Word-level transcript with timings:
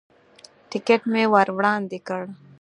ټکټ 0.69 1.01
مې 1.11 1.23
ور 1.33 1.47
وړاندې 1.57 1.99
کړ. 2.07 2.23